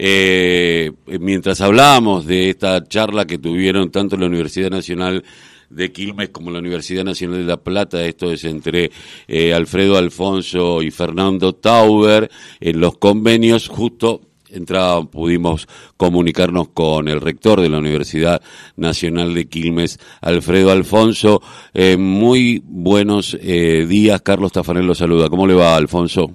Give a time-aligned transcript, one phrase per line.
[0.00, 5.24] Eh, mientras hablábamos de esta charla que tuvieron tanto la Universidad Nacional
[5.70, 8.92] de Quilmes como la Universidad Nacional de La Plata, esto es entre
[9.26, 12.30] eh, Alfredo Alfonso y Fernando Tauber,
[12.60, 18.40] en los convenios justo entrada pudimos comunicarnos con el rector de la Universidad
[18.76, 21.42] Nacional de Quilmes, Alfredo Alfonso.
[21.74, 25.28] Eh, muy buenos eh, días, Carlos Tafanel lo saluda.
[25.28, 26.30] ¿Cómo le va, Alfonso?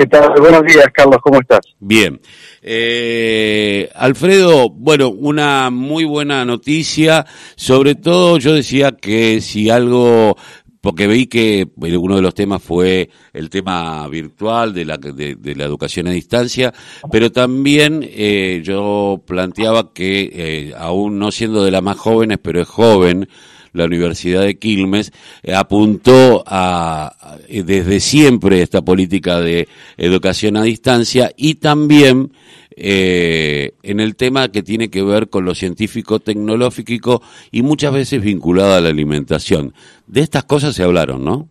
[0.00, 0.32] ¿Qué tal?
[0.40, 1.60] Buenos días, Carlos, ¿cómo estás?
[1.78, 2.18] Bien.
[2.62, 7.26] Eh, Alfredo, bueno, una muy buena noticia.
[7.54, 10.38] Sobre todo, yo decía que si algo
[10.80, 15.64] porque vi que uno de los temas fue el tema virtual de la, de, la
[15.64, 16.72] educación a distancia,
[17.12, 22.62] pero también eh, yo planteaba que, eh, aún no siendo de las más jóvenes, pero
[22.62, 23.28] es joven,
[23.72, 27.12] la Universidad de Quilmes eh, apuntó a,
[27.48, 32.32] desde siempre esta política de educación a distancia y también
[32.76, 38.22] eh, en el tema que tiene que ver con lo científico tecnológico y muchas veces
[38.22, 39.74] vinculado a la alimentación.
[40.06, 41.48] De estas cosas se hablaron, ¿no?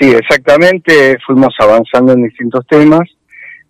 [0.00, 3.02] Sí, exactamente, fuimos avanzando en distintos temas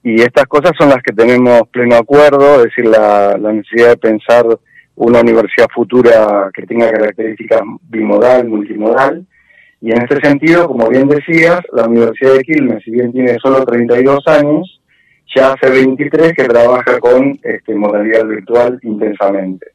[0.04, 4.46] y estas cosas son las que tenemos pleno acuerdo, es decir, la, necesidad de pensar
[4.98, 9.26] una universidad futura que tenga características bimodal, multimodal,
[9.80, 13.64] y en este sentido, como bien decías, la Universidad de Quilmes, si bien tiene solo
[13.64, 14.80] 32 años,
[15.34, 19.68] ya hace 23 que trabaja con este, modalidad virtual intensamente.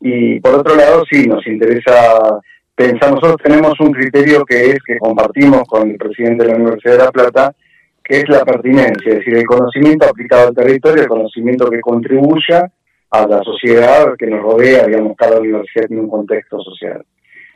[0.00, 2.40] Y por otro lado, sí, nos interesa
[2.74, 6.98] pensar, nosotros tenemos un criterio que es que compartimos con el presidente de la Universidad
[6.98, 7.54] de La Plata,
[8.02, 12.70] que es la pertinencia, es decir, el conocimiento aplicado al territorio, el conocimiento que contribuya
[13.10, 17.04] a la sociedad que nos rodea, digamos, cada universidad tiene un contexto social.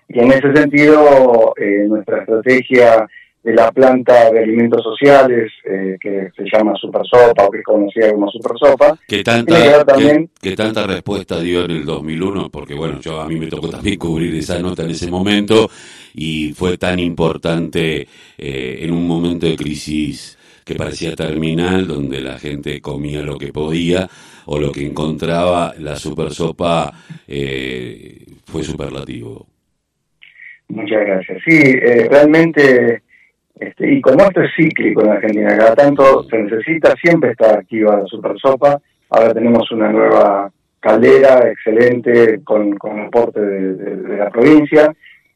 [0.08, 3.06] Y en ese sentido, eh, nuestra estrategia
[3.42, 7.64] de la planta de alimentos sociales eh, que se llama Super Sopa o que es
[7.64, 8.98] conocida como Super Sopa.
[9.08, 10.30] ¿Qué tanta, también...
[10.56, 12.50] tanta respuesta dio en el 2001?
[12.50, 15.70] Porque bueno, yo a mí me tocó también cubrir esa nota en ese momento
[16.14, 18.06] y fue tan importante
[18.36, 23.52] eh, en un momento de crisis que parecía terminal, donde la gente comía lo que
[23.52, 24.08] podía
[24.46, 26.92] o lo que encontraba, la super sopa
[27.28, 29.46] eh, fue superlativo.
[30.68, 31.38] Muchas gracias.
[31.44, 31.74] Sí,
[32.08, 33.02] realmente
[33.60, 37.98] este, y como esto es cíclico en Argentina, cada tanto se necesita, siempre está activa
[37.98, 38.80] la Super Sopa.
[39.10, 40.50] Ahora tenemos una nueva
[40.80, 44.94] caldera excelente con, con aporte de, la provincia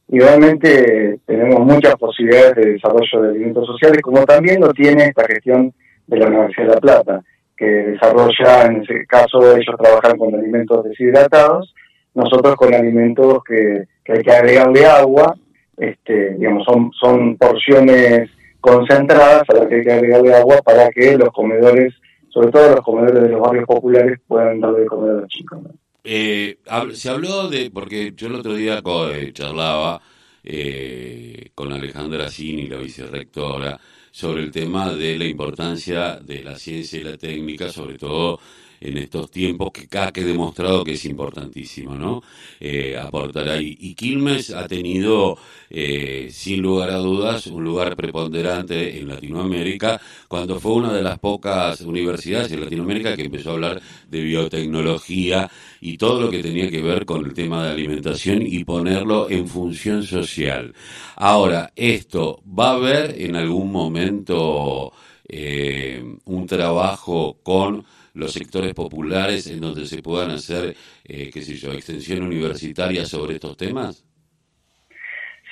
[0.09, 5.25] y realmente tenemos muchas posibilidades de desarrollo de alimentos sociales, como también lo tiene esta
[5.27, 5.73] gestión
[6.07, 7.23] de la Universidad de La Plata,
[7.57, 11.75] que desarrolla, en ese caso ellos trabajan con alimentos deshidratados,
[12.15, 15.35] nosotros con alimentos que, que hay que agregarle agua
[15.77, 21.17] este, digamos, son, son porciones concentradas a las que hay que agregarle agua para que
[21.17, 21.95] los comedores,
[22.29, 25.59] sobre todo los comedores de los barrios populares, puedan darle de comer a los chicos.
[26.07, 26.59] Eh,
[26.93, 28.83] se habló de, porque yo el otro día
[29.13, 30.03] eh, charlaba
[30.43, 37.01] eh, con Alejandra Cini, la vicerrectora, sobre el tema de la importancia de la ciencia
[37.01, 38.39] y la técnica, sobre todo
[38.84, 42.22] en estos tiempos que cada que demostrado que es importantísimo, ¿no?
[42.61, 43.77] Eh, aportar ahí.
[43.81, 45.39] Y Quilmes ha tenido,
[45.71, 51.19] eh, sin lugar a dudas, un lugar preponderante en Latinoamérica, cuando fue una de las
[51.19, 55.50] pocas universidades en Latinoamérica que empezó a hablar de biotecnología
[55.81, 59.49] y todo lo que tenía que ver con el tema de alimentación y ponerlo en
[59.49, 60.75] función social.
[61.17, 64.93] Ahora, esto va a haber en algún momento
[65.28, 67.84] eh, un trabajo con
[68.15, 73.35] los sectores populares en donde se puedan hacer, eh, qué sé yo, extensión universitaria sobre
[73.35, 74.05] estos temas?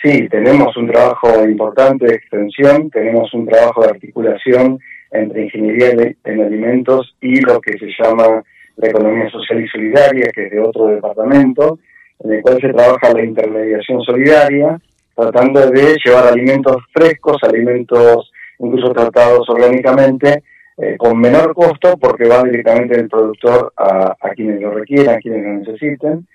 [0.03, 4.79] Sí, tenemos un trabajo importante de extensión, tenemos un trabajo de articulación
[5.13, 8.43] entre ingeniería en alimentos y lo que se llama
[8.77, 11.79] la economía social y solidaria, que es de otro departamento,
[12.21, 14.79] en el cual se trabaja la intermediación solidaria,
[15.15, 20.43] tratando de llevar alimentos frescos, alimentos incluso tratados orgánicamente,
[20.79, 25.43] eh, con menor costo porque va directamente del productor a, quienes lo requieran, a quienes
[25.43, 26.27] lo necesiten,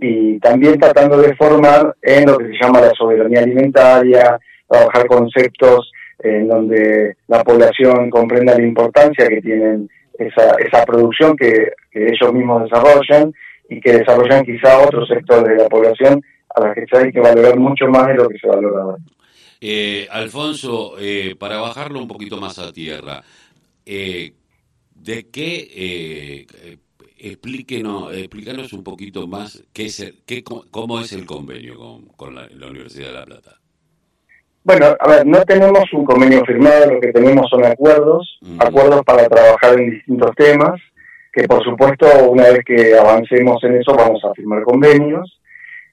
[0.00, 4.38] y también tratando de formar en lo que se llama la soberanía alimentaria,
[4.68, 5.90] trabajar conceptos
[6.20, 9.88] en donde la población comprenda la importancia que tienen
[10.18, 13.32] esa, esa producción que, ellos mismos desarrollan
[13.68, 16.22] y que desarrollan quizá otros sectores de la población
[16.54, 18.96] a las que se hay que valorar mucho más de lo que se valora.
[19.60, 23.22] Eh, Alfonso, eh, para bajarlo un poquito más a tierra,
[23.92, 24.34] eh,
[24.94, 26.46] de qué, eh,
[27.18, 31.76] explíquenos, explícanos un poquito más qué es qué, cómo es el convenio
[32.16, 33.56] con, la, Universidad de La Plata.
[34.62, 39.28] Bueno, a ver, no tenemos un convenio firmado, lo que tenemos son acuerdos, acuerdos para
[39.28, 40.80] trabajar en distintos temas,
[41.32, 45.40] que por supuesto una vez que avancemos en eso vamos a firmar convenios.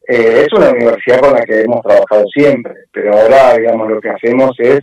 [0.07, 4.09] Eh, es una universidad con la que hemos trabajado siempre, pero ahora, digamos, lo que
[4.09, 4.81] hacemos es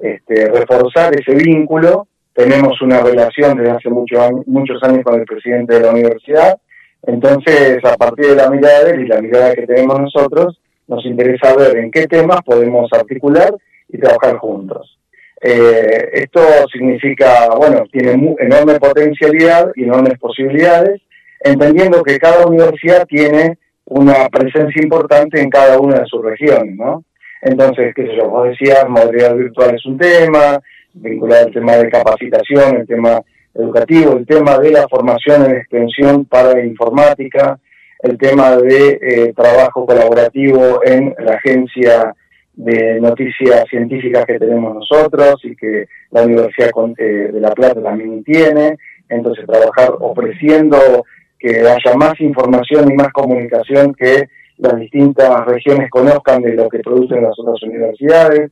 [0.00, 2.06] este, reforzar ese vínculo.
[2.34, 6.58] Tenemos una relación desde hace muchos años, muchos años con el presidente de la universidad,
[7.04, 10.58] entonces a partir de la mirada de él y la mirada que tenemos nosotros,
[10.88, 13.54] nos interesa ver en qué temas podemos articular
[13.88, 14.98] y trabajar juntos.
[15.40, 16.40] Eh, esto
[16.72, 21.00] significa, bueno, tiene enorme potencialidad y enormes posibilidades,
[21.40, 27.04] entendiendo que cada universidad tiene una presencia importante en cada una de sus regiones, ¿no?
[27.42, 30.60] Entonces, qué sé yo, vos decías, modalidad virtual es un tema,
[30.94, 33.20] vinculado al tema de capacitación, el tema
[33.52, 37.58] educativo, el tema de la formación en extensión para informática,
[37.98, 42.14] el tema de eh, trabajo colaborativo en la agencia
[42.54, 48.22] de noticias científicas que tenemos nosotros y que la Universidad eh, de La Plata también
[48.22, 48.76] tiene.
[49.08, 51.04] Entonces, trabajar ofreciendo
[51.40, 54.28] que haya más información y más comunicación que
[54.62, 58.50] las distintas regiones conozcan de lo que producen las otras universidades.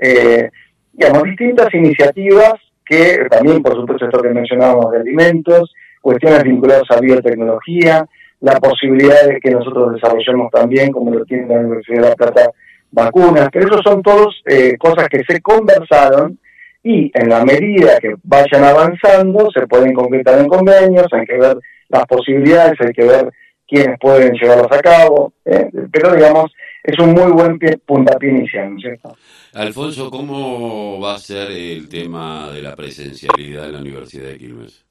[0.00, 0.50] Eh,
[0.92, 2.54] digamos, distintas iniciativas
[2.84, 5.72] que también, por supuesto, esto que mencionábamos de alimentos,
[6.02, 8.04] cuestiones vinculadas a biotecnología,
[8.40, 12.50] la posibilidad de que nosotros desarrollemos también, como lo tiene la Universidad de La Plata,
[12.90, 16.38] vacunas, pero eso son todos eh, cosas que se conversaron
[16.82, 21.56] y en la medida que vayan avanzando se pueden concretar en convenios, hay que ver
[21.88, 23.32] las posibilidades, hay que ver
[23.66, 26.52] quiénes pueden llevarlos a cabo, eh, pero digamos,
[26.82, 29.16] es un muy buen pie, puntapié inicial, ¿no es cierto?
[29.54, 34.84] Alfonso, ¿cómo va a ser el tema de la presencialidad en la Universidad de Quilmes?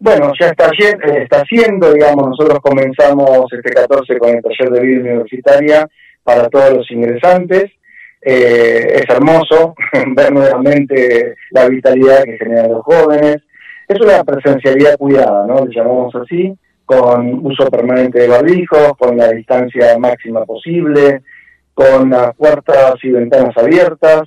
[0.00, 4.80] Bueno, ya está, eh, está haciendo, digamos, nosotros comenzamos este 14 con el taller de
[4.80, 5.88] vida universitaria
[6.22, 7.72] para todos los ingresantes.
[8.20, 9.74] Eh, es hermoso
[10.16, 13.38] ver nuevamente la vitalidad que generan los jóvenes.
[13.88, 15.64] Es una presencialidad cuidada, ¿no?
[15.66, 16.56] Le llamamos así,
[16.88, 21.20] con uso permanente de barbijos, con la distancia máxima posible,
[21.74, 24.22] con las puertas y ventanas abiertas,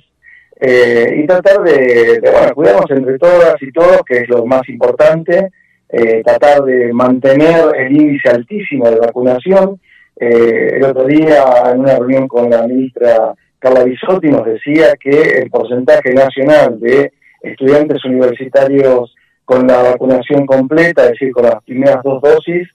[0.60, 5.50] eh, y tratar de, bueno, cuidarnos entre todas y todos, que es lo más importante,
[5.88, 9.80] eh, tratar de mantener el índice altísimo de vacunación.
[10.14, 15.40] Eh, el otro día, en una reunión con la ministra Carla Bisotti, nos decía que
[15.42, 17.12] el porcentaje nacional de
[17.42, 19.12] estudiantes universitarios
[19.44, 22.68] con la vacunación completa, es decir, con las primeras dos dosis,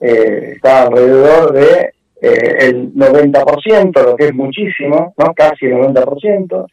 [0.00, 1.90] eh, está alrededor de
[2.20, 5.34] el 90%, lo que es muchísimo, ¿no?
[5.34, 6.66] casi el 90%.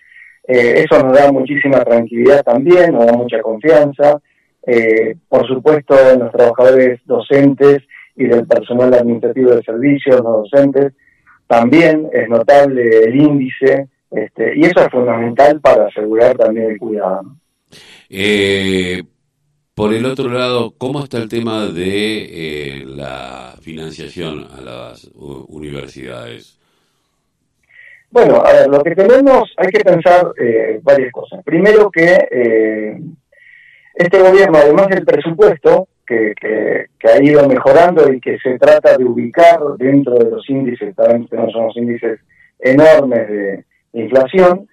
[0.47, 4.21] eso nos da muchísima tranquilidad también, nos da mucha confianza.
[4.65, 7.79] Eh, por supuesto, en los trabajadores docentes
[8.15, 10.93] y del personal administrativo de servicios, los docentes,
[11.47, 17.23] también es notable el índice, este, y eso es fundamental para asegurar también el cuidado.
[18.09, 19.01] Eh,
[19.73, 26.59] por el otro lado, ¿cómo está el tema de eh, la financiación a las universidades?
[28.09, 30.33] Bueno, a ver, lo que tenemos, hay que pensar
[30.83, 31.41] varias cosas.
[31.45, 32.17] Primero que
[33.93, 39.59] este gobierno, además del presupuesto, que, ha ido mejorando y que se trata de ubicar
[39.77, 42.19] dentro de los índices, también tenemos unos índices
[42.59, 44.69] enormes de, inflación,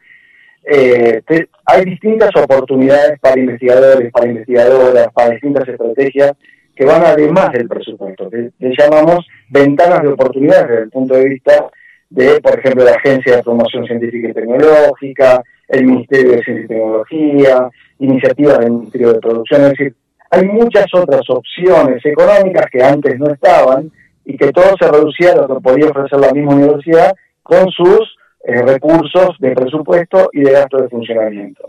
[0.71, 1.23] eh,
[1.65, 6.33] hay distintas oportunidades para investigadores, para investigadoras, para distintas estrategias
[6.77, 11.25] que van además del presupuesto, que le llamamos ventanas de oportunidades desde el punto de
[11.25, 11.71] vista
[12.11, 16.69] de, por ejemplo, la Agencia de Promoción Científica y Tecnológica, el Ministerio de Ciencia y
[16.69, 19.95] Tecnología, iniciativas del Ministerio de Producción, es decir,
[20.31, 23.91] hay muchas otras opciones económicas que antes no estaban
[24.27, 28.18] y que todo se reducía a lo que podía ofrecer la misma universidad con sus
[28.49, 31.69] eh, recursos de presupuesto y de gasto de funcionamiento.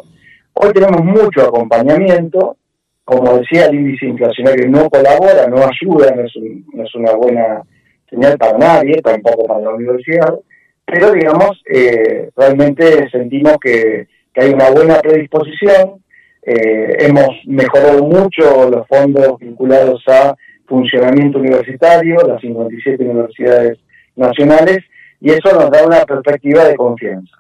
[0.54, 2.56] Hoy tenemos mucho acompañamiento,
[3.04, 7.64] como decía, el índice inflacionario no colabora, no ayuda, no es, una buena
[8.10, 10.34] señal para nadie, tampoco para la universidad,
[10.86, 16.02] pero digamos, eh, realmente sentimos que, hay una buena predisposición,
[16.44, 20.34] eh, hemos mejorado mucho los fondos vinculados a
[20.66, 23.80] funcionamiento universitario, las 57 universidades
[24.16, 24.80] nacionales,
[25.22, 27.36] y eso nos da una perspectiva de confianza.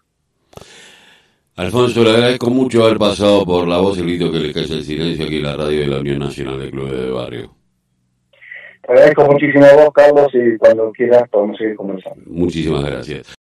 [1.55, 4.63] Alfonso, le agradezco mucho haber pasado por la voz y el grito que le cae
[4.63, 7.51] el silencio aquí en la radio de la Unión Nacional de Clubes de Barrio.
[8.81, 12.23] Te agradezco muchísimo a vos, Carlos, y cuando quieras podemos seguir conversando.
[12.27, 13.37] Muchísimas gracias.